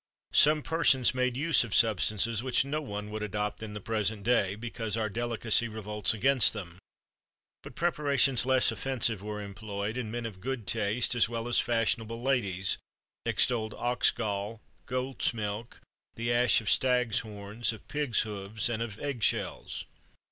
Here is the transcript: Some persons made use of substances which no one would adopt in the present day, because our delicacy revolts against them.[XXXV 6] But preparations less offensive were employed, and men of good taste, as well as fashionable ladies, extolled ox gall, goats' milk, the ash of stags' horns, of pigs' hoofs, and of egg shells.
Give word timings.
Some 0.33 0.63
persons 0.63 1.13
made 1.13 1.37
use 1.37 1.63
of 1.63 1.75
substances 1.75 2.41
which 2.41 2.65
no 2.65 2.81
one 2.81 3.11
would 3.11 3.21
adopt 3.21 3.61
in 3.61 3.75
the 3.75 3.79
present 3.79 4.23
day, 4.23 4.55
because 4.55 4.97
our 4.97 5.09
delicacy 5.09 5.67
revolts 5.67 6.11
against 6.11 6.53
them.[XXXV 6.53 6.71
6] 6.77 6.81
But 7.61 7.75
preparations 7.75 8.43
less 8.43 8.71
offensive 8.71 9.21
were 9.21 9.43
employed, 9.43 9.97
and 9.97 10.11
men 10.11 10.25
of 10.25 10.41
good 10.41 10.65
taste, 10.65 11.13
as 11.13 11.29
well 11.29 11.47
as 11.47 11.59
fashionable 11.59 12.19
ladies, 12.23 12.79
extolled 13.27 13.75
ox 13.75 14.09
gall, 14.09 14.59
goats' 14.87 15.35
milk, 15.35 15.79
the 16.15 16.33
ash 16.33 16.61
of 16.61 16.69
stags' 16.71 17.19
horns, 17.19 17.71
of 17.71 17.87
pigs' 17.87 18.21
hoofs, 18.23 18.69
and 18.69 18.81
of 18.81 18.97
egg 18.97 19.21
shells. 19.21 19.85